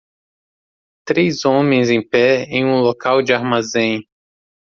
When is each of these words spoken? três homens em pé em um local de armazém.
três 1.05 1.45
homens 1.45 1.91
em 1.91 2.01
pé 2.01 2.45
em 2.45 2.65
um 2.65 2.79
local 2.79 3.21
de 3.21 3.33
armazém. 3.33 4.03